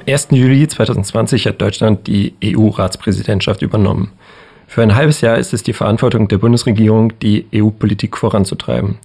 Am 0.00 0.06
1. 0.10 0.28
Juli 0.30 0.66
2020 0.66 1.46
hat 1.46 1.60
Deutschland 1.60 2.06
die 2.06 2.32
EU-Ratspräsidentschaft 2.42 3.60
übernommen. 3.60 4.12
Für 4.66 4.82
ein 4.82 4.94
halbes 4.94 5.20
Jahr 5.20 5.36
ist 5.36 5.52
es 5.52 5.62
die 5.62 5.74
Verantwortung 5.74 6.26
der 6.26 6.38
Bundesregierung, 6.38 7.12
die 7.20 7.44
EU-Politik 7.54 8.16
voranzutreiben. 8.16 8.96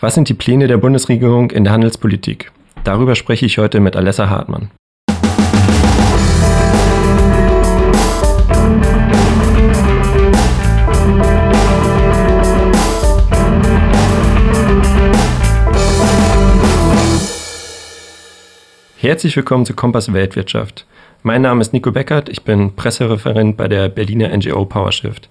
Was 0.00 0.16
sind 0.16 0.28
die 0.28 0.34
Pläne 0.34 0.66
der 0.66 0.78
Bundesregierung 0.78 1.52
in 1.52 1.62
der 1.62 1.72
Handelspolitik? 1.72 2.50
Darüber 2.82 3.14
spreche 3.14 3.46
ich 3.46 3.58
heute 3.58 3.78
mit 3.78 3.94
Alessa 3.94 4.30
Hartmann. 4.30 4.72
Herzlich 19.02 19.34
willkommen 19.34 19.66
zu 19.66 19.74
Kompass 19.74 20.12
Weltwirtschaft. 20.12 20.86
Mein 21.24 21.42
Name 21.42 21.60
ist 21.60 21.72
Nico 21.72 21.90
Beckert, 21.90 22.28
ich 22.28 22.44
bin 22.44 22.76
Pressereferent 22.76 23.56
bei 23.56 23.66
der 23.66 23.88
Berliner 23.88 24.28
NGO 24.28 24.64
PowerShift. 24.64 25.28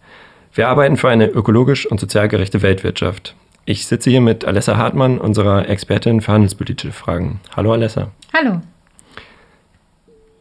Wir 0.54 0.68
arbeiten 0.68 0.98
für 0.98 1.08
eine 1.08 1.28
ökologisch 1.28 1.86
und 1.86 1.98
sozial 1.98 2.28
gerechte 2.28 2.62
Weltwirtschaft. 2.64 3.34
Ich 3.64 3.88
sitze 3.88 4.10
hier 4.10 4.20
mit 4.20 4.44
Alessa 4.44 4.76
Hartmann, 4.76 5.20
unserer 5.20 5.70
Expertin 5.70 6.20
für 6.20 6.34
handelspolitische 6.34 6.92
Fragen. 6.92 7.40
Hallo 7.56 7.72
Alessa. 7.72 8.12
Hallo. 8.34 8.60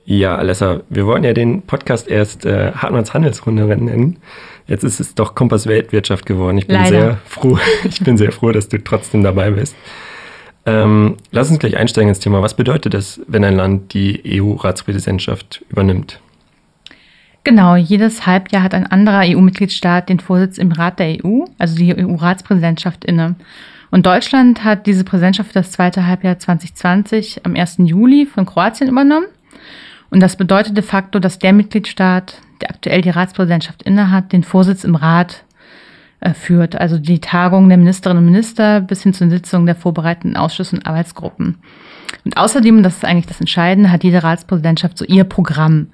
Ja, 0.05 0.35
Alessa, 0.35 0.81
wir 0.89 1.07
wollen 1.07 1.23
ja 1.23 1.33
den 1.33 1.63
Podcast 1.63 2.09
erst 2.09 2.45
äh, 2.47 2.73
Hartmanns 2.73 3.15
Handelsrunde 3.15 3.65
nennen. 3.65 4.17
Jetzt 4.67 4.83
ist 4.83 4.99
es 4.99 5.15
doch 5.15 5.37
Kompass 5.37 5.69
Weltwirtschaft 5.69 6.27
geworden. 6.27 6.59
Ich 6.59 6.67
bin 6.67 6.75
Leider. 6.75 6.91
sehr 6.91 7.19
froh. 7.27 7.61
Ich 7.85 8.01
bin 8.01 8.17
sehr 8.17 8.33
froh, 8.33 8.51
dass 8.51 8.69
du 8.69 8.83
trotzdem 8.83 9.23
dabei 9.23 9.53
bist. 9.53 9.77
Ähm, 10.67 11.17
lass 11.31 11.51
uns 11.51 11.59
gleich 11.59 11.77
einsteigen 11.77 12.09
ins 12.09 12.21
Thema. 12.21 12.43
Was 12.43 12.55
bedeutet 12.55 12.95
es, 12.95 13.21
wenn 13.27 13.45
ein 13.45 13.57
Land 13.57 13.95
die 13.95 14.41
EU-Ratspräsidentschaft 14.41 15.65
übernimmt? 15.71 16.21
Genau, 17.43 17.75
jedes 17.75 18.27
Halbjahr 18.27 18.63
hat 18.63 18.75
ein 18.75 18.87
anderer 18.87 19.23
EU-Mitgliedstaat 19.25 20.11
den 20.11 20.21
Vorsitz 20.21 20.59
im 20.59 20.73
Rat 20.73 20.99
der 20.99 21.25
EU, 21.25 21.45
also 21.59 21.75
die 21.75 21.97
EU-Ratspräsidentschaft 21.97 23.05
inne. 23.07 23.37
Und 23.91 24.07
Deutschland 24.07 24.63
hat 24.63 24.87
diese 24.87 25.05
Präsidentschaft 25.05 25.49
für 25.49 25.61
das 25.61 25.73
zweite 25.73 26.07
Halbjahr 26.07 26.39
2020 26.39 27.45
am 27.45 27.57
1. 27.57 27.79
Juli 27.79 28.27
von 28.27 28.45
Kroatien 28.45 28.89
übernommen. 28.89 29.27
Und 30.11 30.21
das 30.21 30.37
bedeutet 30.37 30.77
de 30.77 30.85
facto, 30.85 31.19
dass 31.19 31.39
der 31.39 31.53
Mitgliedstaat, 31.53 32.41
der 32.61 32.71
aktuell 32.71 33.01
die 33.01 33.11
Ratspräsidentschaft 33.11 33.83
innehat, 33.83 34.33
den 34.33 34.45
Vorsitz 34.45 34.85
im 34.85 34.95
Rat 34.95 35.45
führt, 36.35 36.77
also 36.77 36.99
die 36.99 37.21
Tagung 37.21 37.69
der 37.69 37.79
Ministerinnen 37.79 38.23
und 38.23 38.31
Minister 38.31 38.81
bis 38.81 39.03
hin 39.03 39.15
zur 39.15 39.31
Sitzung 39.31 39.67
der 39.67 39.75
vorbereitenden 39.75 40.37
Ausschüsse 40.37 40.77
und 40.77 40.87
Arbeitsgruppen. 40.87 41.59
Und 42.25 42.37
außerdem, 42.37 42.83
das 42.83 42.97
ist 42.97 43.05
eigentlich 43.05 43.27
das 43.27 43.41
Entscheidende, 43.41 43.91
hat 43.91 44.05
jede 44.05 44.23
Ratspräsidentschaft 44.23 44.99
so 44.99 45.05
ihr 45.05 45.25
Programm. 45.25 45.89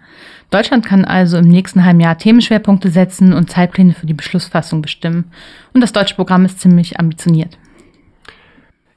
Deutschland 0.51 0.85
kann 0.85 1.05
also 1.05 1.39
im 1.39 1.49
nächsten 1.49 1.85
halben 1.85 2.01
Jahr 2.01 2.19
Themenschwerpunkte 2.19 2.91
setzen 2.91 3.33
und 3.33 3.51
Zeitpläne 3.51 3.93
für 3.93 4.07
die 4.07 4.15
Beschlussfassung 4.15 4.83
bestimmen. 4.83 5.31
Und 5.73 5.81
das 5.81 5.93
deutsche 5.93 6.15
Programm 6.15 6.45
ist 6.45 6.61
ziemlich 6.61 6.99
ambitioniert. 6.99 7.59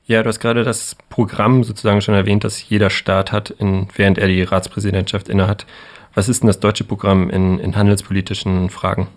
Ja, 0.05 0.23
du 0.23 0.29
hast 0.29 0.39
gerade 0.39 0.63
das 0.63 0.95
Programm 1.09 1.63
sozusagen 1.63 2.01
schon 2.01 2.15
erwähnt, 2.15 2.43
das 2.43 2.67
jeder 2.67 2.89
Staat 2.89 3.31
hat, 3.31 3.51
in, 3.51 3.87
während 3.95 4.17
er 4.17 4.27
die 4.27 4.41
Ratspräsidentschaft 4.41 5.29
innehat. 5.29 5.67
Was 6.15 6.29
ist 6.29 6.41
denn 6.41 6.47
das 6.47 6.59
deutsche 6.59 6.83
Programm 6.83 7.29
in, 7.29 7.59
in 7.59 7.75
handelspolitischen 7.75 8.71
Fragen? 8.71 9.07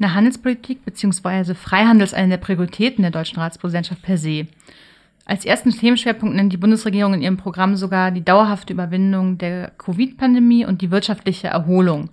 Eine 0.00 0.14
Handelspolitik 0.14 0.86
bzw. 0.86 1.52
Freihandel 1.52 2.06
ist 2.06 2.14
eine 2.14 2.30
der 2.30 2.36
Prioritäten 2.38 3.02
der 3.02 3.10
deutschen 3.10 3.38
Ratspräsidentschaft 3.38 4.00
per 4.00 4.16
se. 4.16 4.46
Als 5.26 5.44
ersten 5.44 5.72
Themenschwerpunkt 5.72 6.34
nennt 6.34 6.54
die 6.54 6.56
Bundesregierung 6.56 7.12
in 7.12 7.20
ihrem 7.20 7.36
Programm 7.36 7.76
sogar 7.76 8.10
die 8.10 8.24
dauerhafte 8.24 8.72
Überwindung 8.72 9.36
der 9.36 9.72
Covid-Pandemie 9.76 10.64
und 10.64 10.80
die 10.80 10.90
wirtschaftliche 10.90 11.48
Erholung. 11.48 12.08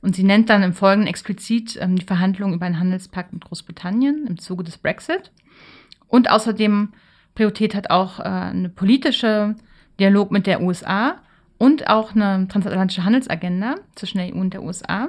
Und 0.00 0.16
sie 0.16 0.22
nennt 0.22 0.48
dann 0.48 0.62
im 0.62 0.72
Folgenden 0.72 1.06
explizit 1.06 1.76
ähm, 1.78 1.96
die 1.96 2.06
Verhandlungen 2.06 2.54
über 2.54 2.64
einen 2.64 2.80
Handelspakt 2.80 3.34
mit 3.34 3.44
Großbritannien 3.44 4.26
im 4.26 4.38
Zuge 4.38 4.64
des 4.64 4.78
Brexit. 4.78 5.30
Und 6.06 6.30
außerdem 6.30 6.94
Priorität 7.34 7.74
hat 7.74 7.90
auch 7.90 8.20
äh, 8.20 8.22
eine 8.22 8.70
politische 8.70 9.54
Dialog 10.00 10.30
mit 10.30 10.46
der 10.46 10.62
USA 10.62 11.16
und 11.58 11.88
auch 11.88 12.14
eine 12.14 12.48
transatlantische 12.48 13.04
Handelsagenda 13.04 13.74
zwischen 13.96 14.16
der 14.16 14.34
EU 14.34 14.40
und 14.40 14.54
der 14.54 14.62
USA. 14.62 15.08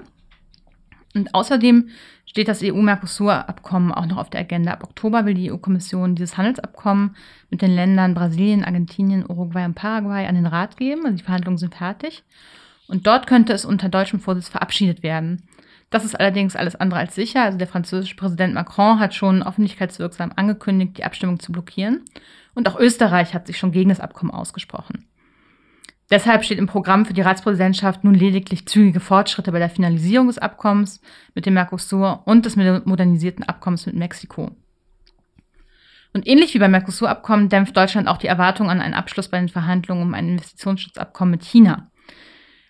Und 1.16 1.34
außerdem 1.34 1.90
steht 2.26 2.48
das 2.48 2.62
EU-Mercosur-Abkommen 2.64 3.92
auch 3.92 4.06
noch 4.06 4.18
auf 4.18 4.30
der 4.30 4.42
Agenda. 4.42 4.72
Ab 4.74 4.84
Oktober 4.84 5.26
will 5.26 5.34
die 5.34 5.52
EU-Kommission 5.52 6.16
dieses 6.16 6.38
Handelsabkommen 6.38 7.16
mit 7.50 7.62
den 7.62 7.72
Ländern 7.72 8.14
Brasilien, 8.14 8.64
Argentinien, 8.64 9.26
Uruguay 9.28 9.66
und 9.66 9.74
Paraguay 9.74 10.28
an 10.28 10.36
den 10.36 10.46
Rat 10.46 10.78
geben. 10.78 11.06
Also 11.06 11.18
die 11.18 11.24
Verhandlungen 11.24 11.58
sind 11.58 11.76
fertig. 11.76 12.24
Und 12.88 13.08
dort 13.08 13.28
könnte 13.28 13.54
es 13.54 13.66
unter 13.66 13.90
deutschem 13.90 14.20
Vorsitz 14.20 14.50
verabschiedet 14.50 15.04
werden. 15.04 15.44
Das 15.90 16.06
ist 16.06 16.20
allerdings 16.20 16.56
alles 16.56 16.76
andere 16.76 17.00
als 17.00 17.16
sicher. 17.16 17.44
Also 17.44 17.58
der 17.58 17.68
französische 17.68 18.16
Präsident 18.16 18.54
Macron 18.54 19.00
hat 19.00 19.16
schon 19.16 19.42
öffentlichkeitswirksam 19.42 20.32
angekündigt, 20.36 20.98
die 20.98 21.04
Abstimmung 21.04 21.40
zu 21.40 21.52
blockieren. 21.52 22.06
Und 22.54 22.68
auch 22.68 22.80
Österreich 22.80 23.34
hat 23.34 23.48
sich 23.48 23.58
schon 23.58 23.72
gegen 23.72 23.90
das 23.90 24.00
Abkommen 24.00 24.32
ausgesprochen. 24.32 25.06
Deshalb 26.12 26.44
steht 26.44 26.58
im 26.58 26.66
Programm 26.66 27.06
für 27.06 27.14
die 27.14 27.22
Ratspräsidentschaft 27.22 28.04
nun 28.04 28.16
lediglich 28.16 28.66
zügige 28.66 29.00
Fortschritte 29.00 29.52
bei 29.52 29.60
der 29.60 29.70
Finalisierung 29.70 30.28
des 30.28 30.40
Abkommens 30.40 31.02
mit 31.36 31.46
dem 31.46 31.54
Mercosur 31.54 32.24
und 32.26 32.46
des 32.46 32.56
modernisierten 32.56 33.44
Abkommens 33.44 33.86
mit 33.86 33.96
Mexiko. 33.96 34.56
Und 36.12 36.28
ähnlich 36.28 36.56
wie 36.56 36.60
beim 36.60 36.72
Mercosur-Abkommen 36.72 37.50
dämpft 37.50 37.78
Deutschland 37.78 38.08
auch 38.08 38.18
die 38.18 38.28
Erwartung 38.28 38.72
an 38.72 38.82
einen 38.82 38.96
Abschluss 38.96 39.28
bei 39.28 39.38
den 39.38 39.50
Verhandlungen 39.50 40.02
um 40.02 40.14
ein 40.16 40.30
Investitionsschutzabkommen 40.30 41.32
mit 41.32 41.44
China. 41.44 41.92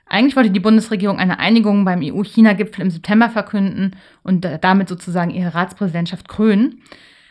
Eigentlich 0.05 0.35
wollte 0.35 0.51
die 0.51 0.59
Bundesregierung 0.59 1.19
eine 1.19 1.39
Einigung 1.39 1.85
beim 1.85 2.01
EU-China-Gipfel 2.03 2.81
im 2.81 2.89
September 2.89 3.29
verkünden 3.29 3.95
und 4.23 4.45
damit 4.61 4.89
sozusagen 4.89 5.31
ihre 5.31 5.53
Ratspräsidentschaft 5.53 6.27
krönen. 6.27 6.81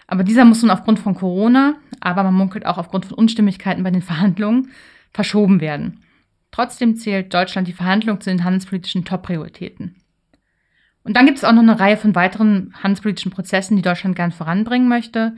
Aber 0.06 0.24
dieser 0.24 0.46
muss 0.46 0.62
nun 0.62 0.70
aufgrund 0.70 0.98
von 0.98 1.14
Corona, 1.14 1.74
aber 2.00 2.22
man 2.22 2.34
munkelt 2.34 2.64
auch 2.64 2.78
aufgrund 2.78 3.04
von 3.04 3.18
Unstimmigkeiten 3.18 3.82
bei 3.82 3.90
den 3.90 4.00
Verhandlungen, 4.00 4.70
verschoben 5.18 5.60
werden. 5.60 6.04
Trotzdem 6.52 6.94
zählt 6.94 7.34
Deutschland 7.34 7.66
die 7.66 7.72
Verhandlung 7.72 8.20
zu 8.20 8.30
den 8.30 8.44
handelspolitischen 8.44 9.04
Top-Prioritäten. 9.04 9.96
Und 11.02 11.16
dann 11.16 11.26
gibt 11.26 11.38
es 11.38 11.44
auch 11.44 11.50
noch 11.50 11.62
eine 11.62 11.80
Reihe 11.80 11.96
von 11.96 12.14
weiteren 12.14 12.72
handelspolitischen 12.80 13.32
Prozessen, 13.32 13.74
die 13.74 13.82
Deutschland 13.82 14.14
gern 14.14 14.30
voranbringen 14.30 14.88
möchte. 14.88 15.34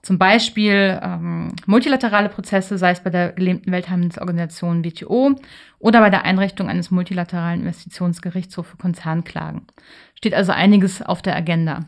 Zum 0.00 0.16
Beispiel 0.16 1.00
ähm, 1.02 1.56
multilaterale 1.66 2.28
Prozesse, 2.28 2.78
sei 2.78 2.92
es 2.92 3.00
bei 3.00 3.10
der 3.10 3.32
gelähmten 3.32 3.72
Welthandelsorganisation 3.72 4.84
WTO 4.84 5.34
oder 5.80 5.98
bei 5.98 6.10
der 6.10 6.24
Einrichtung 6.24 6.68
eines 6.68 6.92
multilateralen 6.92 7.62
Investitionsgerichtshofs 7.62 8.70
für 8.70 8.76
Konzernklagen. 8.76 9.66
Steht 10.14 10.34
also 10.34 10.52
einiges 10.52 11.02
auf 11.02 11.20
der 11.20 11.34
Agenda. 11.34 11.80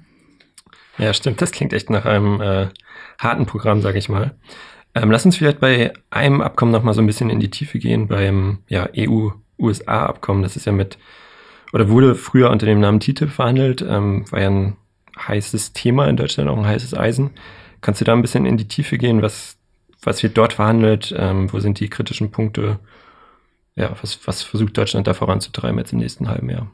Ja, 0.99 1.15
stimmt. 1.15 1.41
Das 1.41 1.53
klingt 1.53 1.73
echt 1.73 1.89
nach 1.89 2.05
einem 2.05 2.41
äh, 2.41 2.67
harten 3.21 3.47
Programm, 3.47 3.81
sage 3.81 3.99
ich 3.99 4.09
mal. 4.09 4.35
Ähm, 5.03 5.11
lass 5.11 5.25
uns 5.25 5.37
vielleicht 5.37 5.61
bei 5.61 5.93
einem 6.11 6.41
Abkommen 6.41 6.73
nochmal 6.73 6.95
so 6.95 7.01
ein 7.01 7.07
bisschen 7.07 7.31
in 7.31 7.41
die 7.41 7.51
Tiefe 7.51 7.79
gehen, 7.79 8.09
beim 8.09 8.59
ja, 8.69 8.89
EU-USA-Abkommen. 8.97 10.43
Das 10.43 10.57
ist 10.57 10.67
ja 10.67 10.73
mit, 10.73 10.99
oder 11.73 11.89
wurde 11.89 12.15
früher 12.15 12.51
unter 12.51 12.67
dem 12.67 12.81
Namen 12.81 13.01
TTIP 13.01 13.31
verhandelt, 13.31 13.83
ähm, 13.83 14.25
war 14.31 14.41
ja 14.41 14.51
ein 14.51 14.77
heißes 15.19 15.73
Thema 15.73 16.07
in 16.09 16.17
Deutschland, 16.17 16.49
auch 16.49 16.59
ein 16.59 16.67
heißes 16.67 16.95
Eisen. 16.95 17.31
Kannst 17.81 18.01
du 18.01 18.05
da 18.05 18.13
ein 18.13 18.23
bisschen 18.23 18.47
in 18.47 18.57
die 18.57 18.69
Tiefe 18.69 18.99
gehen? 18.99 19.23
Was, 19.23 19.57
was 20.03 20.23
wird 20.23 20.37
dort 20.37 20.55
verhandelt? 20.55 21.15
Ähm, 21.17 21.53
wo 21.53 21.61
sind 21.61 21.81
die 21.81 21.89
kritischen 21.89 22.31
Punkte? 22.31 22.79
Ja, 23.77 23.95
was, 24.01 24.27
was 24.27 24.43
versucht 24.43 24.77
Deutschland 24.77 25.07
da 25.07 25.15
voranzutreiben 25.15 25.79
jetzt 25.79 25.93
im 25.93 25.99
nächsten 25.99 26.29
halben 26.29 26.51
Jahr? 26.51 26.69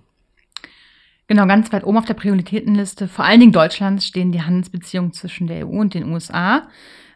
Genau, 1.27 1.47
ganz 1.47 1.73
weit 1.73 1.85
oben 1.85 1.99
auf 1.99 2.05
der 2.05 2.15
Prioritätenliste, 2.15 3.09
vor 3.09 3.25
allen 3.25 3.41
Dingen 3.41 3.53
Deutschlands, 3.53 4.07
stehen 4.07 4.31
die 4.31 4.43
Handelsbeziehungen 4.43 5.15
zwischen 5.15 5.47
der 5.47 5.67
EU 5.67 5.71
und 5.81 5.95
den 5.95 6.11
USA. 6.11 6.69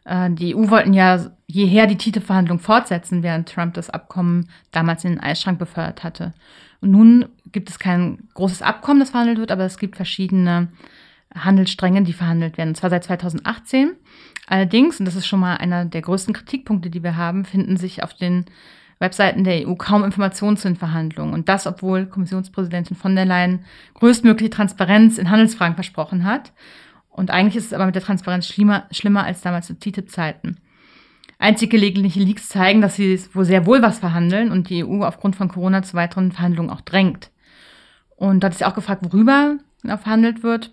Äh, 0.08 0.30
die 0.30 0.56
EU 0.56 0.70
wollten 0.70 0.94
ja 0.94 1.30
jeher 1.46 1.86
die 1.86 1.96
TTIP-Verhandlungen 1.96 2.60
fortsetzen, 2.60 3.22
während 3.22 3.48
Trump 3.48 3.74
das 3.74 3.90
Abkommen 3.90 4.48
damals 4.72 5.04
in 5.04 5.12
den 5.12 5.20
Eisschrank 5.20 5.58
befördert 5.58 6.02
hatte. 6.02 6.32
Und 6.80 6.90
nun 6.90 7.26
gibt 7.52 7.70
es 7.70 7.78
kein 7.78 8.28
großes 8.34 8.62
Abkommen, 8.62 9.00
das 9.00 9.10
verhandelt 9.10 9.38
wird, 9.38 9.52
aber 9.52 9.64
es 9.64 9.78
gibt 9.78 9.96
verschiedene 9.96 10.68
Handelsstränge, 11.34 12.02
die 12.02 12.12
verhandelt 12.12 12.56
werden. 12.56 12.70
Und 12.70 12.76
zwar 12.76 12.90
seit 12.90 13.04
2018. 13.04 13.92
Allerdings, 14.46 14.98
und 14.98 15.04
das 15.04 15.16
ist 15.16 15.26
schon 15.26 15.40
mal 15.40 15.56
einer 15.56 15.84
der 15.84 16.00
größten 16.00 16.34
Kritikpunkte, 16.34 16.90
die 16.90 17.02
wir 17.02 17.16
haben, 17.16 17.44
finden 17.44 17.76
sich 17.76 18.02
auf 18.02 18.14
den 18.14 18.46
Webseiten 18.98 19.44
der 19.44 19.68
EU 19.68 19.74
kaum 19.74 20.04
Informationen 20.04 20.56
zu 20.56 20.68
den 20.68 20.76
Verhandlungen. 20.76 21.34
Und 21.34 21.48
das, 21.48 21.66
obwohl 21.66 22.06
Kommissionspräsidentin 22.06 22.96
von 22.96 23.14
der 23.14 23.26
Leyen 23.26 23.64
größtmögliche 23.94 24.50
Transparenz 24.50 25.18
in 25.18 25.30
Handelsfragen 25.30 25.74
versprochen 25.74 26.24
hat. 26.24 26.52
Und 27.18 27.32
eigentlich 27.32 27.56
ist 27.56 27.66
es 27.66 27.72
aber 27.72 27.86
mit 27.86 27.96
der 27.96 28.02
Transparenz 28.02 28.46
schlimmer, 28.46 28.86
schlimmer 28.92 29.24
als 29.24 29.40
damals 29.40 29.66
zu 29.66 29.76
TTIP-Zeiten. 29.76 30.58
Einzig 31.40 31.68
gelegentliche 31.68 32.20
Leaks 32.20 32.48
zeigen, 32.48 32.80
dass 32.80 32.94
sie 32.94 33.20
wohl 33.32 33.44
sehr 33.44 33.66
wohl 33.66 33.82
was 33.82 33.98
verhandeln 33.98 34.52
und 34.52 34.70
die 34.70 34.84
EU 34.84 35.02
aufgrund 35.02 35.34
von 35.34 35.48
Corona 35.48 35.82
zu 35.82 35.94
weiteren 35.94 36.30
Verhandlungen 36.30 36.70
auch 36.70 36.80
drängt. 36.80 37.32
Und 38.14 38.44
da 38.44 38.48
ist 38.48 38.60
ja 38.60 38.70
auch 38.70 38.74
gefragt, 38.74 39.04
worüber 39.04 39.58
verhandelt 39.84 40.44
wird. 40.44 40.72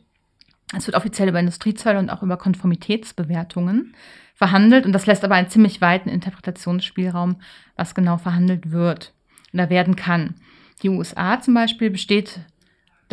Es 0.77 0.86
wird 0.86 0.95
offiziell 0.95 1.30
über 1.30 1.39
Industriezölle 1.39 1.97
und 1.97 2.12
auch 2.12 2.21
über 2.21 2.38
Konformitätsbewertungen 2.38 3.95
verhandelt 4.36 4.86
und 4.86 4.92
das 4.92 5.07
lässt 5.07 5.24
aber 5.24 5.33
einen 5.33 5.50
ziemlich 5.50 5.81
weiten 5.81 6.09
Interpretationsspielraum, 6.09 7.38
was 7.75 7.95
genau 7.95 8.18
verhandelt 8.18 8.71
wird. 8.71 9.13
oder 9.51 9.71
werden 9.71 9.95
kann. 9.95 10.36
Die 10.83 10.89
USA 10.89 11.42
zum 11.42 11.56
Beispiel 11.56 11.89
besteht 11.89 12.42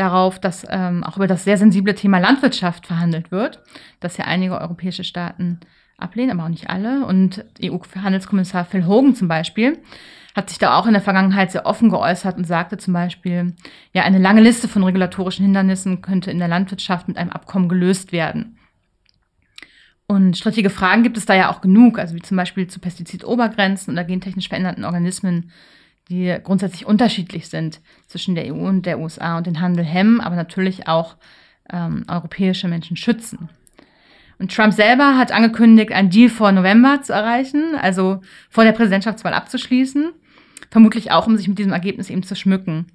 darauf, 0.02 0.38
dass 0.38 0.66
ähm, 0.68 1.04
auch 1.04 1.16
über 1.16 1.26
das 1.26 1.44
sehr 1.44 1.56
sensible 1.56 1.94
Thema 1.94 2.18
Landwirtschaft 2.18 2.86
verhandelt 2.86 3.30
wird, 3.30 3.62
das 4.00 4.16
ja 4.16 4.24
einige 4.24 4.60
europäische 4.60 5.04
Staaten 5.04 5.60
ablehnen, 5.96 6.32
aber 6.32 6.44
auch 6.44 6.50
nicht 6.50 6.68
alle. 6.68 7.06
Und 7.06 7.44
EU-Handelskommissar 7.62 8.64
Phil 8.64 8.86
Hogan 8.86 9.14
zum 9.14 9.28
Beispiel 9.28 9.78
hat 10.34 10.48
sich 10.48 10.58
da 10.58 10.78
auch 10.78 10.86
in 10.86 10.94
der 10.94 11.02
Vergangenheit 11.02 11.52
sehr 11.52 11.66
offen 11.66 11.90
geäußert 11.90 12.36
und 12.36 12.46
sagte 12.46 12.78
zum 12.78 12.94
Beispiel, 12.94 13.54
ja, 13.92 14.02
eine 14.02 14.18
lange 14.18 14.40
Liste 14.40 14.66
von 14.66 14.82
regulatorischen 14.82 15.44
Hindernissen 15.44 16.02
könnte 16.02 16.30
in 16.30 16.38
der 16.38 16.48
Landwirtschaft 16.48 17.06
mit 17.06 17.16
einem 17.16 17.30
Abkommen 17.30 17.68
gelöst 17.68 18.12
werden. 18.12 18.58
Und 20.08 20.36
strittige 20.36 20.70
Fragen 20.70 21.02
gibt 21.02 21.16
es 21.16 21.26
da 21.26 21.34
ja 21.34 21.50
auch 21.50 21.60
genug, 21.60 21.98
also 21.98 22.14
wie 22.14 22.22
zum 22.22 22.36
Beispiel 22.36 22.66
zu 22.66 22.80
Pestizidobergrenzen 22.80 23.92
oder 23.92 24.04
gentechnisch 24.04 24.48
veränderten 24.48 24.84
Organismen, 24.84 25.50
die 26.08 26.36
grundsätzlich 26.42 26.86
unterschiedlich 26.86 27.48
sind 27.48 27.80
zwischen 28.06 28.34
der 28.34 28.52
EU 28.52 28.68
und 28.68 28.86
der 28.86 28.98
USA 28.98 29.38
und 29.38 29.46
den 29.46 29.60
Handel 29.60 29.84
hemmen, 29.84 30.20
aber 30.20 30.36
natürlich 30.36 30.88
auch 30.88 31.16
ähm, 31.70 32.04
europäische 32.08 32.68
Menschen 32.68 32.96
schützen. 32.96 33.48
Und 34.38 34.54
Trump 34.54 34.72
selber 34.72 35.16
hat 35.16 35.30
angekündigt, 35.30 35.92
einen 35.92 36.10
Deal 36.10 36.28
vor 36.28 36.50
November 36.52 37.00
zu 37.02 37.12
erreichen, 37.12 37.76
also 37.80 38.20
vor 38.50 38.64
der 38.64 38.72
Präsidentschaftswahl 38.72 39.34
abzuschließen. 39.34 40.12
Vermutlich 40.70 41.12
auch, 41.12 41.26
um 41.26 41.36
sich 41.36 41.48
mit 41.48 41.58
diesem 41.58 41.72
Ergebnis 41.72 42.10
eben 42.10 42.22
zu 42.22 42.34
schmücken. 42.34 42.86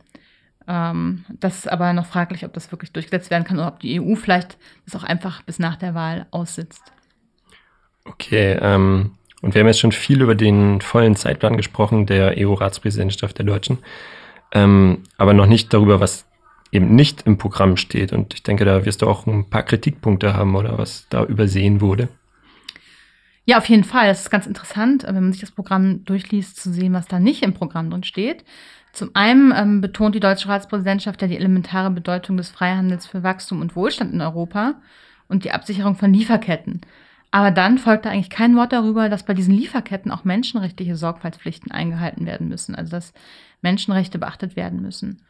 Ähm, 0.68 1.24
das 1.30 1.60
ist 1.60 1.72
aber 1.72 1.94
noch 1.94 2.06
fraglich, 2.06 2.44
ob 2.44 2.54
das 2.54 2.72
wirklich 2.72 2.92
durchgesetzt 2.92 3.32
werden 3.32 3.46
kann 3.46 3.58
oder 3.58 3.68
ob 3.68 3.80
die 3.80 4.00
EU 4.02 4.16
vielleicht 4.16 4.58
das 4.86 4.96
auch 4.96 5.04
einfach 5.04 5.42
bis 5.44 5.60
nach 5.60 5.78
der 5.78 5.96
Wahl 5.96 6.26
aussitzt. 6.32 6.84
Okay, 8.04 8.58
ähm, 8.62 9.12
und 9.42 9.54
wir 9.54 9.62
haben 9.62 9.68
jetzt 9.68 9.80
schon 9.80 9.92
viel 9.92 10.22
über 10.22 10.36
den 10.36 10.82
vollen 10.82 11.16
Zeitplan 11.16 11.58
gesprochen 11.58 12.06
der 12.06 12.36
EU-Ratspräsidentschaft 12.38 13.38
der 13.38 13.46
Deutschen, 13.46 13.80
ähm, 14.52 15.04
aber 15.18 15.34
noch 15.34 15.46
nicht 15.46 15.74
darüber, 15.74 16.00
was 16.00 16.26
eben 16.72 16.96
nicht 16.96 17.24
im 17.26 17.38
Programm 17.38 17.78
steht. 17.78 18.14
Und 18.14 18.34
ich 18.34 18.44
denke, 18.44 18.66
da 18.66 18.86
wirst 18.86 19.02
du 19.02 19.08
auch 19.08 19.26
ein 19.28 19.50
paar 19.50 19.64
Kritikpunkte 19.64 20.34
haben 20.34 20.56
oder 20.56 20.78
was 20.78 21.08
da 21.10 21.24
übersehen 21.24 21.82
wurde. 21.82 22.10
Ja, 23.46 23.60
auf 23.60 23.70
jeden 23.70 23.86
Fall. 23.86 24.10
Es 24.10 24.22
ist 24.22 24.30
ganz 24.30 24.46
interessant, 24.46 25.04
wenn 25.08 25.16
man 25.16 25.32
sich 25.32 25.40
das 25.40 25.52
Programm 25.52 26.04
durchliest, 26.04 26.58
zu 26.58 26.74
sehen, 26.74 26.94
was 26.94 27.08
da 27.08 27.20
nicht 27.20 27.44
im 27.44 27.54
Programm 27.54 27.90
drin 27.90 28.04
steht. 28.04 28.44
Zum 28.92 29.12
einen 29.14 29.54
ähm, 29.56 29.80
betont 29.80 30.16
die 30.16 30.20
deutsche 30.20 30.50
Ratspräsidentschaft 30.50 31.22
ja 31.22 31.28
die 31.28 31.38
elementare 31.38 31.92
Bedeutung 31.92 32.36
des 32.36 32.50
Freihandels 32.50 33.06
für 33.06 33.24
Wachstum 33.24 33.62
und 33.62 33.76
Wohlstand 33.76 34.14
in 34.14 34.22
Europa 34.22 34.82
und 35.30 35.46
die 35.46 35.52
Absicherung 35.52 35.96
von 35.96 36.14
Lieferketten. 36.14 36.82
Aber 37.32 37.52
dann 37.52 37.78
folgte 37.78 38.10
eigentlich 38.10 38.30
kein 38.30 38.56
Wort 38.56 38.72
darüber, 38.72 39.10
dass 39.10 39.24
bei 39.24 39.34
diesen 39.34 39.54
Lieferketten 39.54 40.12
auch 40.12 40.24
menschenrechtliche 40.24 40.96
Sorgfaltspflichten 40.96 41.72
eingehalten 41.72 42.26
werden 42.26 42.48
müssen, 42.48 42.74
also 42.74 42.92
dass 42.92 43.14
Menschenrechte 43.62 44.18
beachtet 44.18 44.56
werden 44.56 44.82
müssen. 44.82 45.22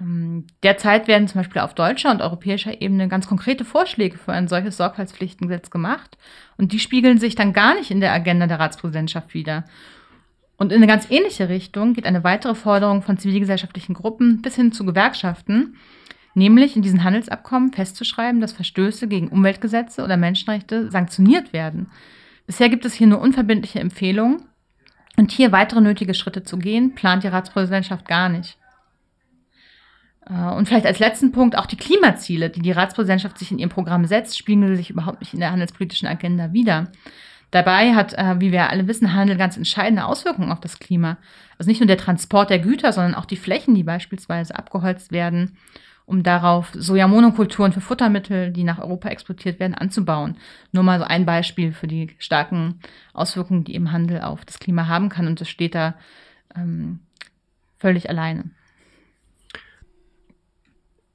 Ähm, 0.00 0.46
derzeit 0.62 1.08
werden 1.08 1.28
zum 1.28 1.40
Beispiel 1.40 1.62
auf 1.62 1.74
deutscher 1.74 2.10
und 2.10 2.22
europäischer 2.22 2.80
Ebene 2.80 3.08
ganz 3.08 3.26
konkrete 3.26 3.64
Vorschläge 3.64 4.18
für 4.18 4.32
ein 4.32 4.48
solches 4.48 4.76
Sorgfaltspflichtengesetz 4.76 5.70
gemacht 5.70 6.16
und 6.56 6.72
die 6.72 6.78
spiegeln 6.78 7.18
sich 7.18 7.34
dann 7.34 7.52
gar 7.52 7.74
nicht 7.74 7.90
in 7.90 8.00
der 8.00 8.12
Agenda 8.12 8.46
der 8.46 8.60
Ratspräsidentschaft 8.60 9.34
wider. 9.34 9.64
Und 10.56 10.70
in 10.70 10.76
eine 10.76 10.86
ganz 10.86 11.10
ähnliche 11.10 11.48
Richtung 11.48 11.92
geht 11.92 12.06
eine 12.06 12.24
weitere 12.24 12.54
Forderung 12.54 13.02
von 13.02 13.18
zivilgesellschaftlichen 13.18 13.94
Gruppen 13.94 14.42
bis 14.42 14.54
hin 14.54 14.70
zu 14.70 14.84
Gewerkschaften, 14.84 15.76
nämlich 16.34 16.76
in 16.76 16.82
diesen 16.82 17.04
Handelsabkommen 17.04 17.72
festzuschreiben, 17.72 18.40
dass 18.40 18.52
Verstöße 18.52 19.08
gegen 19.08 19.28
Umweltgesetze 19.28 20.02
oder 20.02 20.16
Menschenrechte 20.16 20.90
sanktioniert 20.90 21.52
werden. 21.52 21.90
Bisher 22.46 22.68
gibt 22.68 22.84
es 22.84 22.94
hier 22.94 23.06
nur 23.06 23.20
unverbindliche 23.20 23.80
Empfehlungen 23.80 24.42
und 25.16 25.30
hier 25.30 25.52
weitere 25.52 25.80
nötige 25.80 26.14
Schritte 26.14 26.42
zu 26.42 26.58
gehen, 26.58 26.94
plant 26.94 27.22
die 27.22 27.28
Ratspräsidentschaft 27.28 28.06
gar 28.08 28.28
nicht. 28.28 28.58
Äh, 30.28 30.50
und 30.52 30.66
vielleicht 30.66 30.86
als 30.86 30.98
letzten 30.98 31.32
Punkt 31.32 31.56
auch 31.56 31.66
die 31.66 31.76
Klimaziele, 31.76 32.50
die 32.50 32.62
die 32.62 32.72
Ratspräsidentschaft 32.72 33.38
sich 33.38 33.50
in 33.50 33.58
ihrem 33.58 33.70
Programm 33.70 34.06
setzt, 34.06 34.38
spiegeln 34.38 34.76
sich 34.76 34.90
überhaupt 34.90 35.20
nicht 35.20 35.34
in 35.34 35.40
der 35.40 35.52
handelspolitischen 35.52 36.08
Agenda 36.08 36.52
wider. 36.52 36.90
Dabei 37.50 37.94
hat, 37.94 38.14
äh, 38.14 38.40
wie 38.40 38.50
wir 38.50 38.70
alle 38.70 38.88
wissen, 38.88 39.12
Handel 39.12 39.36
ganz 39.36 39.58
entscheidende 39.58 40.06
Auswirkungen 40.06 40.52
auf 40.52 40.60
das 40.60 40.78
Klima. 40.78 41.18
Also 41.58 41.70
nicht 41.70 41.80
nur 41.80 41.86
der 41.86 41.98
Transport 41.98 42.48
der 42.48 42.58
Güter, 42.58 42.92
sondern 42.92 43.14
auch 43.14 43.26
die 43.26 43.36
Flächen, 43.36 43.74
die 43.74 43.82
beispielsweise 43.82 44.56
abgeholzt 44.56 45.12
werden 45.12 45.58
um 46.06 46.22
darauf 46.22 46.70
Sojamonokulturen 46.74 47.72
für 47.72 47.80
Futtermittel, 47.80 48.50
die 48.50 48.64
nach 48.64 48.78
Europa 48.78 49.08
exportiert 49.08 49.60
werden, 49.60 49.74
anzubauen. 49.74 50.36
Nur 50.72 50.82
mal 50.82 50.98
so 50.98 51.04
ein 51.04 51.24
Beispiel 51.24 51.72
für 51.72 51.86
die 51.86 52.10
starken 52.18 52.80
Auswirkungen, 53.12 53.64
die 53.64 53.74
eben 53.74 53.92
Handel 53.92 54.20
auf 54.20 54.44
das 54.44 54.58
Klima 54.58 54.88
haben 54.88 55.08
kann. 55.08 55.26
Und 55.26 55.40
das 55.40 55.48
steht 55.48 55.74
da 55.74 55.94
ähm, 56.56 57.00
völlig 57.78 58.10
alleine. 58.10 58.50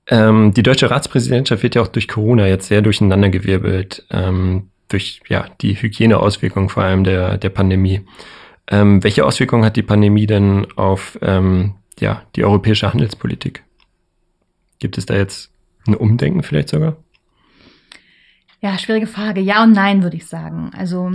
Ähm, 0.09 0.53
die 0.53 0.63
deutsche 0.63 0.89
Ratspräsidentschaft 0.89 1.63
wird 1.63 1.75
ja 1.75 1.81
auch 1.81 1.89
durch 1.89 2.07
Corona 2.07 2.47
jetzt 2.47 2.67
sehr 2.67 2.81
durcheinandergewirbelt, 2.81 4.05
ähm, 4.09 4.69
durch 4.87 5.19
ja, 5.27 5.47
die 5.61 5.75
Hygieneauswirkungen 5.75 6.69
vor 6.69 6.83
allem 6.83 7.03
der, 7.03 7.37
der 7.37 7.49
Pandemie. 7.49 8.01
Ähm, 8.69 9.03
welche 9.03 9.25
Auswirkungen 9.25 9.65
hat 9.65 9.75
die 9.75 9.83
Pandemie 9.83 10.25
denn 10.25 10.67
auf 10.75 11.17
ähm, 11.21 11.75
ja, 11.99 12.23
die 12.35 12.45
europäische 12.45 12.91
Handelspolitik? 12.91 13.63
Gibt 14.79 14.97
es 14.97 15.06
da 15.06 15.15
jetzt 15.15 15.51
ein 15.88 15.95
Umdenken 15.95 16.44
vielleicht 16.44 16.69
sogar? 16.69 16.97
Ja, 18.62 18.77
schwierige 18.77 19.07
Frage. 19.07 19.41
Ja 19.41 19.63
und 19.63 19.71
nein, 19.71 20.03
würde 20.03 20.18
ich 20.18 20.25
sagen. 20.25 20.71
Also, 20.75 21.12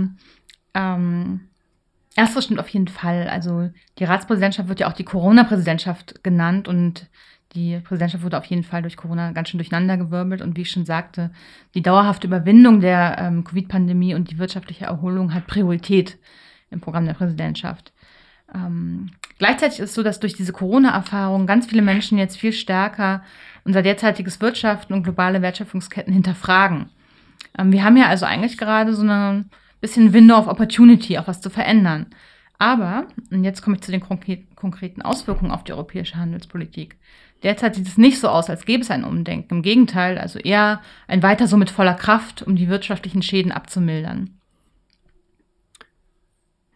ähm, 0.73 1.41
ersteres 2.15 2.45
stimmt 2.45 2.59
auf 2.59 2.69
jeden 2.69 2.87
Fall. 2.87 3.27
Also, 3.27 3.69
die 3.99 4.05
Ratspräsidentschaft 4.05 4.69
wird 4.69 4.79
ja 4.79 4.87
auch 4.87 4.93
die 4.93 5.03
Corona-Präsidentschaft 5.03 6.23
genannt 6.23 6.67
und 6.67 7.09
die 7.53 7.79
Präsidentschaft 7.79 8.23
wurde 8.23 8.37
auf 8.37 8.45
jeden 8.45 8.63
Fall 8.63 8.81
durch 8.81 8.97
Corona 8.97 9.31
ganz 9.31 9.49
schön 9.49 9.59
durcheinandergewirbelt. 9.59 10.41
Und 10.41 10.57
wie 10.57 10.61
ich 10.61 10.71
schon 10.71 10.85
sagte, 10.85 11.31
die 11.75 11.83
dauerhafte 11.83 12.27
Überwindung 12.27 12.79
der 12.79 13.17
ähm, 13.19 13.43
Covid-Pandemie 13.43 14.15
und 14.15 14.31
die 14.31 14.39
wirtschaftliche 14.39 14.85
Erholung 14.85 15.33
hat 15.33 15.45
Priorität 15.47 16.17
im 16.71 16.81
Programm 16.81 17.05
der 17.05 17.13
Präsidentschaft. 17.13 17.93
Ähm, 18.53 19.11
gleichzeitig 19.37 19.79
ist 19.79 19.89
es 19.89 19.95
so, 19.95 20.03
dass 20.03 20.19
durch 20.19 20.33
diese 20.33 20.53
Corona-Erfahrung 20.53 21.45
ganz 21.45 21.67
viele 21.67 21.81
Menschen 21.81 22.17
jetzt 22.17 22.37
viel 22.37 22.53
stärker 22.53 23.23
unser 23.65 23.81
derzeitiges 23.81 24.41
Wirtschaften 24.41 24.93
und 24.93 25.03
globale 25.03 25.41
Wertschöpfungsketten 25.41 26.13
hinterfragen. 26.13 26.89
Ähm, 27.57 27.71
wir 27.71 27.83
haben 27.83 27.97
ja 27.97 28.07
also 28.07 28.25
eigentlich 28.25 28.57
gerade 28.57 28.93
so 28.93 29.03
ein 29.03 29.49
bisschen 29.81 30.13
Window 30.13 30.37
of 30.37 30.47
Opportunity, 30.47 31.17
auch 31.17 31.27
was 31.27 31.41
zu 31.41 31.49
verändern. 31.49 32.07
Aber, 32.59 33.07
und 33.31 33.43
jetzt 33.43 33.61
komme 33.61 33.75
ich 33.75 33.81
zu 33.81 33.91
den 33.91 34.01
konkreten 34.01 35.01
Auswirkungen 35.01 35.51
auf 35.51 35.63
die 35.63 35.73
europäische 35.73 36.15
Handelspolitik. 36.15 36.97
Derzeit 37.43 37.75
sieht 37.75 37.87
es 37.87 37.97
nicht 37.97 38.19
so 38.19 38.29
aus, 38.29 38.49
als 38.49 38.65
gäbe 38.65 38.83
es 38.83 38.91
ein 38.91 39.03
Umdenken. 39.03 39.55
Im 39.55 39.61
Gegenteil, 39.63 40.17
also 40.17 40.39
eher 40.39 40.81
ein 41.07 41.23
Weiter 41.23 41.47
so 41.47 41.57
mit 41.57 41.69
voller 41.69 41.93
Kraft, 41.93 42.41
um 42.41 42.55
die 42.55 42.69
wirtschaftlichen 42.69 43.21
Schäden 43.21 43.51
abzumildern. 43.51 44.39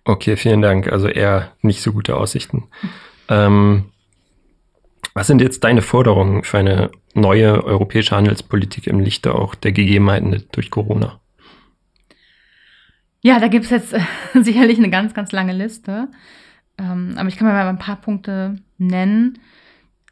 Okay, 0.04 0.36
vielen 0.36 0.62
Dank. 0.62 0.92
Also 0.92 1.08
eher 1.08 1.52
nicht 1.62 1.82
so 1.82 1.94
gute 1.94 2.18
Aussichten. 2.18 2.68
Ähm, 3.30 3.92
was 5.18 5.26
sind 5.26 5.42
jetzt 5.42 5.64
deine 5.64 5.82
Forderungen 5.82 6.44
für 6.44 6.60
eine 6.60 6.92
neue 7.16 7.64
europäische 7.64 8.16
Handelspolitik 8.16 8.86
im 8.86 9.00
Lichte 9.00 9.34
auch 9.34 9.56
der 9.56 9.72
Gegebenheiten 9.72 10.44
durch 10.52 10.70
Corona? 10.70 11.20
Ja, 13.22 13.40
da 13.40 13.48
gibt 13.48 13.66
es 13.66 13.72
jetzt 13.72 13.94
äh, 13.94 14.02
sicherlich 14.44 14.78
eine 14.78 14.92
ganz, 14.92 15.16
ganz 15.16 15.32
lange 15.32 15.54
Liste. 15.54 16.10
Ähm, 16.78 17.16
aber 17.18 17.30
ich 17.30 17.36
kann 17.36 17.48
mal 17.48 17.68
ein 17.68 17.80
paar 17.80 17.96
Punkte 17.96 18.58
nennen. 18.78 19.40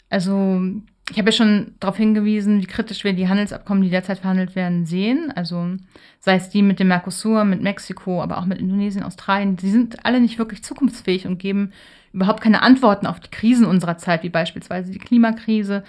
Also, 0.09 0.59
ich 1.11 1.19
habe 1.19 1.29
ja 1.29 1.33
schon 1.33 1.75
darauf 1.79 1.97
hingewiesen, 1.97 2.59
wie 2.63 2.65
kritisch 2.65 3.03
wir 3.03 3.13
die 3.13 3.27
Handelsabkommen, 3.27 3.83
die 3.83 3.91
derzeit 3.91 4.17
verhandelt 4.17 4.55
werden, 4.55 4.87
sehen. 4.87 5.31
Also, 5.35 5.67
sei 6.19 6.37
es 6.37 6.49
die 6.49 6.63
mit 6.63 6.79
dem 6.79 6.87
Mercosur, 6.87 7.45
mit 7.45 7.61
Mexiko, 7.61 8.23
aber 8.23 8.39
auch 8.39 8.45
mit 8.45 8.57
Indonesien, 8.57 9.03
Australien. 9.03 9.55
Die 9.55 9.69
sind 9.69 10.03
alle 10.03 10.19
nicht 10.19 10.39
wirklich 10.39 10.63
zukunftsfähig 10.63 11.27
und 11.27 11.37
geben 11.37 11.73
überhaupt 12.15 12.41
keine 12.41 12.61
Antworten 12.61 13.05
auf 13.05 13.19
die 13.19 13.29
Krisen 13.29 13.65
unserer 13.65 13.97
Zeit, 13.97 14.23
wie 14.23 14.29
beispielsweise 14.29 14.91
die 14.91 14.99
Klimakrise. 14.99 15.83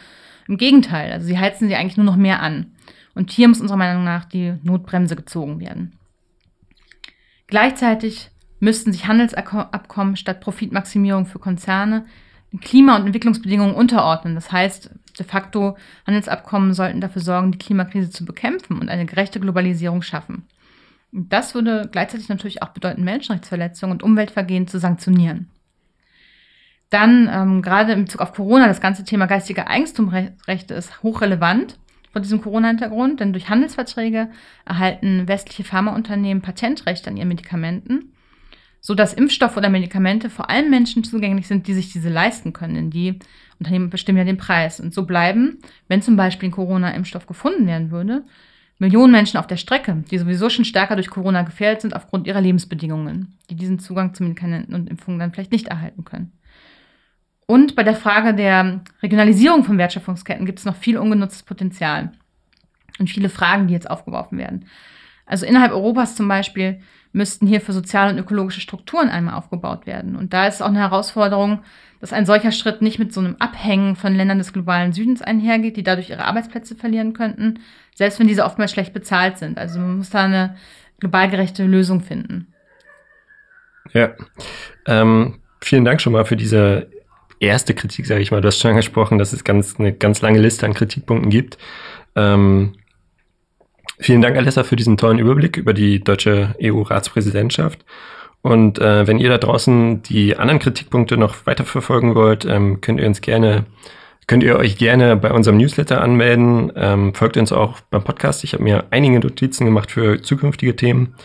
Im 0.48 0.58
Gegenteil, 0.58 1.12
also 1.12 1.26
sie 1.26 1.38
heizen 1.38 1.68
sie 1.68 1.76
eigentlich 1.76 1.96
nur 1.96 2.06
noch 2.06 2.16
mehr 2.16 2.42
an. 2.42 2.72
Und 3.14 3.30
hier 3.30 3.48
muss 3.48 3.60
unserer 3.60 3.78
Meinung 3.78 4.04
nach 4.04 4.26
die 4.26 4.54
Notbremse 4.62 5.16
gezogen 5.16 5.60
werden. 5.60 5.98
Gleichzeitig 7.46 8.30
müssten 8.60 8.92
sich 8.92 9.06
Handelsabkommen 9.06 10.16
statt 10.16 10.40
Profitmaximierung 10.40 11.26
für 11.26 11.38
Konzerne 11.38 12.04
Klima- 12.60 12.96
und 12.96 13.06
Entwicklungsbedingungen 13.06 13.74
unterordnen. 13.74 14.34
Das 14.34 14.52
heißt, 14.52 14.90
de 15.18 15.26
facto 15.26 15.76
Handelsabkommen 16.06 16.74
sollten 16.74 17.00
dafür 17.00 17.22
sorgen, 17.22 17.52
die 17.52 17.58
Klimakrise 17.58 18.10
zu 18.10 18.24
bekämpfen 18.24 18.78
und 18.78 18.88
eine 18.88 19.06
gerechte 19.06 19.40
Globalisierung 19.40 20.02
schaffen. 20.02 20.44
Das 21.12 21.54
würde 21.54 21.88
gleichzeitig 21.90 22.28
natürlich 22.28 22.62
auch 22.62 22.70
bedeuten, 22.70 23.04
Menschenrechtsverletzungen 23.04 23.92
und 23.92 24.02
Umweltvergehen 24.02 24.66
zu 24.68 24.78
sanktionieren. 24.78 25.50
Dann 26.96 27.28
ähm, 27.30 27.60
gerade 27.60 27.92
in 27.92 28.06
Bezug 28.06 28.22
auf 28.22 28.32
Corona, 28.32 28.68
das 28.68 28.80
ganze 28.80 29.04
Thema 29.04 29.26
geistige 29.26 29.66
Eigentumsrechte 29.66 30.72
ist 30.72 31.02
hochrelevant 31.02 31.76
vor 32.10 32.22
diesem 32.22 32.40
Corona-Hintergrund, 32.40 33.20
denn 33.20 33.34
durch 33.34 33.50
Handelsverträge 33.50 34.30
erhalten 34.64 35.28
westliche 35.28 35.62
Pharmaunternehmen 35.62 36.40
Patentrechte 36.40 37.10
an 37.10 37.18
ihren 37.18 37.28
Medikamenten. 37.28 38.14
sodass 38.80 39.12
Impfstoffe 39.12 39.58
oder 39.58 39.68
Medikamente 39.68 40.30
vor 40.30 40.48
allem 40.48 40.70
Menschen 40.70 41.04
zugänglich 41.04 41.46
sind, 41.46 41.66
die 41.66 41.74
sich 41.74 41.92
diese 41.92 42.08
leisten 42.08 42.54
können. 42.54 42.74
Denn 42.76 42.90
die 42.90 43.18
Unternehmen 43.58 43.90
bestimmen 43.90 44.16
ja 44.16 44.24
den 44.24 44.38
Preis. 44.38 44.80
Und 44.80 44.94
so 44.94 45.04
bleiben, 45.04 45.58
wenn 45.88 46.00
zum 46.00 46.16
Beispiel 46.16 46.48
ein 46.48 46.52
Corona-Impfstoff 46.52 47.26
gefunden 47.26 47.66
werden 47.66 47.90
würde, 47.90 48.24
Millionen 48.78 49.12
Menschen 49.12 49.38
auf 49.38 49.46
der 49.46 49.58
Strecke, 49.58 50.02
die 50.10 50.16
sowieso 50.16 50.48
schon 50.48 50.64
stärker 50.64 50.96
durch 50.96 51.10
Corona 51.10 51.42
gefährdet 51.42 51.82
sind 51.82 51.94
aufgrund 51.94 52.26
ihrer 52.26 52.40
Lebensbedingungen, 52.40 53.36
die 53.50 53.54
diesen 53.54 53.80
Zugang 53.80 54.14
zu 54.14 54.22
Medikamenten 54.22 54.74
und 54.74 54.88
Impfungen 54.88 55.18
dann 55.18 55.32
vielleicht 55.32 55.52
nicht 55.52 55.68
erhalten 55.68 56.04
können. 56.04 56.32
Und 57.46 57.76
bei 57.76 57.84
der 57.84 57.94
Frage 57.94 58.34
der 58.34 58.80
Regionalisierung 59.02 59.62
von 59.62 59.78
Wertschöpfungsketten 59.78 60.46
gibt 60.46 60.58
es 60.58 60.64
noch 60.64 60.74
viel 60.74 60.98
ungenutztes 60.98 61.44
Potenzial 61.44 62.12
und 62.98 63.08
viele 63.08 63.28
Fragen, 63.28 63.68
die 63.68 63.74
jetzt 63.74 63.88
aufgeworfen 63.88 64.36
werden. 64.36 64.66
Also 65.26 65.46
innerhalb 65.46 65.72
Europas 65.72 66.16
zum 66.16 66.28
Beispiel 66.28 66.80
müssten 67.12 67.46
hier 67.46 67.60
für 67.60 67.72
soziale 67.72 68.12
und 68.12 68.18
ökologische 68.18 68.60
Strukturen 68.60 69.08
einmal 69.08 69.34
aufgebaut 69.34 69.86
werden. 69.86 70.16
Und 70.16 70.32
da 70.32 70.46
ist 70.46 70.60
auch 70.60 70.68
eine 70.68 70.80
Herausforderung, 70.80 71.60
dass 72.00 72.12
ein 72.12 72.26
solcher 72.26 72.52
Schritt 72.52 72.82
nicht 72.82 72.98
mit 72.98 73.12
so 73.12 73.20
einem 73.20 73.36
Abhängen 73.38 73.96
von 73.96 74.14
Ländern 74.14 74.38
des 74.38 74.52
globalen 74.52 74.92
Südens 74.92 75.22
einhergeht, 75.22 75.76
die 75.76 75.82
dadurch 75.82 76.10
ihre 76.10 76.24
Arbeitsplätze 76.24 76.76
verlieren 76.76 77.14
könnten, 77.14 77.60
selbst 77.94 78.20
wenn 78.20 78.28
diese 78.28 78.44
oftmals 78.44 78.72
schlecht 78.72 78.92
bezahlt 78.92 79.38
sind. 79.38 79.56
Also 79.56 79.78
man 79.78 79.96
muss 79.96 80.10
da 80.10 80.24
eine 80.24 80.56
global 81.00 81.30
gerechte 81.30 81.64
Lösung 81.64 82.00
finden. 82.02 82.52
Ja, 83.92 84.14
ähm, 84.86 85.40
vielen 85.60 85.84
Dank 85.84 86.00
schon 86.00 86.12
mal 86.12 86.24
für 86.24 86.36
diese 86.36 86.90
erste 87.40 87.74
Kritik, 87.74 88.06
sage 88.06 88.20
ich 88.20 88.30
mal. 88.30 88.40
Du 88.40 88.48
hast 88.48 88.58
schon 88.58 88.70
angesprochen, 88.70 89.18
dass 89.18 89.32
es 89.32 89.44
ganz, 89.44 89.78
eine 89.78 89.92
ganz 89.92 90.20
lange 90.22 90.38
Liste 90.38 90.66
an 90.66 90.74
Kritikpunkten 90.74 91.30
gibt. 91.30 91.58
Ähm, 92.14 92.72
vielen 93.98 94.22
Dank, 94.22 94.36
Alessa, 94.36 94.64
für 94.64 94.76
diesen 94.76 94.96
tollen 94.96 95.18
Überblick 95.18 95.56
über 95.56 95.74
die 95.74 96.02
deutsche 96.02 96.54
EU-Ratspräsidentschaft. 96.62 97.84
Und 98.42 98.78
äh, 98.78 99.06
wenn 99.06 99.18
ihr 99.18 99.28
da 99.28 99.38
draußen 99.38 100.02
die 100.02 100.36
anderen 100.36 100.60
Kritikpunkte 100.60 101.16
noch 101.16 101.46
weiterverfolgen 101.46 102.14
wollt, 102.14 102.44
ähm, 102.44 102.80
könnt 102.80 103.00
ihr 103.00 103.06
uns 103.06 103.20
gerne, 103.20 103.64
könnt 104.26 104.44
ihr 104.44 104.56
euch 104.56 104.78
gerne 104.78 105.16
bei 105.16 105.32
unserem 105.32 105.56
Newsletter 105.56 106.00
anmelden. 106.00 106.72
Ähm, 106.76 107.12
folgt 107.12 107.36
uns 107.36 107.52
auch 107.52 107.80
beim 107.90 108.04
Podcast. 108.04 108.44
Ich 108.44 108.52
habe 108.52 108.62
mir 108.62 108.84
einige 108.90 109.18
Notizen 109.18 109.64
gemacht 109.64 109.90
für 109.90 110.22
zukünftige 110.22 110.76
Themen. 110.76 111.16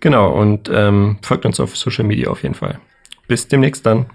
Genau, 0.00 0.32
und 0.32 0.68
ähm, 0.72 1.18
folgt 1.22 1.46
uns 1.46 1.60
auf 1.60 1.76
Social 1.76 2.04
Media 2.04 2.30
auf 2.30 2.42
jeden 2.42 2.54
Fall. 2.54 2.80
Bis 3.28 3.48
demnächst 3.48 3.86
dann. 3.86 4.06